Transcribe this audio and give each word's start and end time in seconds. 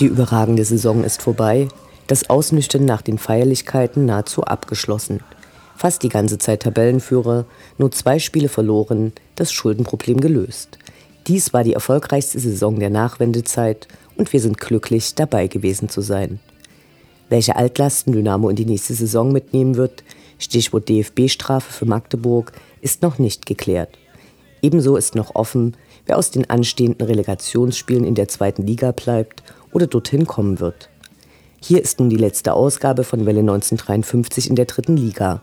Die 0.00 0.06
überragende 0.06 0.64
Saison 0.64 1.04
ist 1.04 1.22
vorbei, 1.22 1.68
das 2.06 2.30
Ausnüchtern 2.30 2.84
nach 2.84 3.02
den 3.02 3.18
Feierlichkeiten 3.18 4.06
nahezu 4.06 4.42
abgeschlossen. 4.42 5.20
Fast 5.76 6.02
die 6.02 6.08
ganze 6.08 6.38
Zeit 6.38 6.62
Tabellenführer, 6.62 7.44
nur 7.78 7.90
zwei 7.90 8.18
Spiele 8.18 8.48
verloren, 8.48 9.12
das 9.36 9.52
Schuldenproblem 9.52 10.20
gelöst. 10.20 10.78
Dies 11.26 11.52
war 11.52 11.62
die 11.62 11.74
erfolgreichste 11.74 12.40
Saison 12.40 12.78
der 12.80 12.90
Nachwendezeit 12.90 13.86
und 14.16 14.32
wir 14.32 14.40
sind 14.40 14.58
glücklich, 14.58 15.14
dabei 15.14 15.46
gewesen 15.46 15.88
zu 15.88 16.00
sein. 16.00 16.40
Welche 17.28 17.56
Altlasten 17.56 18.12
Dynamo 18.12 18.48
in 18.48 18.56
die 18.56 18.66
nächste 18.66 18.94
Saison 18.94 19.30
mitnehmen 19.30 19.76
wird, 19.76 20.04
Stichwort 20.38 20.88
DFB-Strafe 20.88 21.72
für 21.72 21.86
Magdeburg, 21.86 22.52
ist 22.80 23.02
noch 23.02 23.18
nicht 23.18 23.46
geklärt. 23.46 23.98
Ebenso 24.62 24.96
ist 24.96 25.14
noch 25.14 25.34
offen, 25.34 25.76
wer 26.06 26.18
aus 26.18 26.30
den 26.30 26.50
anstehenden 26.50 27.06
Relegationsspielen 27.06 28.04
in 28.04 28.14
der 28.14 28.28
zweiten 28.28 28.66
Liga 28.66 28.92
bleibt 28.92 29.42
oder 29.72 29.86
dorthin 29.86 30.26
kommen 30.26 30.60
wird. 30.60 30.88
Hier 31.60 31.82
ist 31.82 32.00
nun 32.00 32.10
die 32.10 32.16
letzte 32.16 32.54
Ausgabe 32.54 33.04
von 33.04 33.26
Welle 33.26 33.40
1953 33.40 34.50
in 34.50 34.56
der 34.56 34.64
dritten 34.64 34.96
Liga. 34.96 35.42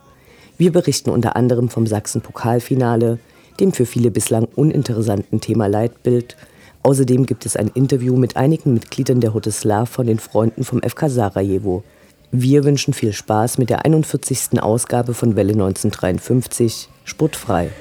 Wir 0.58 0.72
berichten 0.72 1.09
unter 1.09 1.35
anderem 1.35 1.69
vom 1.69 1.88
Sachsen-Pokalfinale, 1.88 3.19
dem 3.59 3.72
für 3.73 3.85
viele 3.85 4.11
bislang 4.11 4.47
uninteressanten 4.55 5.39
Thema 5.41 5.67
Leitbild. 5.67 6.35
Außerdem 6.83 7.25
gibt 7.25 7.45
es 7.45 7.55
ein 7.55 7.69
Interview 7.73 8.16
mit 8.16 8.38
einigen 8.38 8.73
Mitgliedern 8.73 9.22
der 9.22 9.33
Hoteslav 9.33 9.89
von 9.89 10.07
den 10.07 10.19
Freunden 10.19 10.63
vom 10.63 10.81
FK 10.81 11.09
Sarajevo. 11.09 11.83
Wir 12.31 12.63
wünschen 12.63 12.94
viel 12.94 13.13
Spaß 13.13 13.57
mit 13.57 13.69
der 13.69 13.85
41. 13.85 14.61
Ausgabe 14.61 15.13
von 15.13 15.35
Welle 15.35 15.53
1953, 15.53 16.90
sportfrei. 17.03 17.72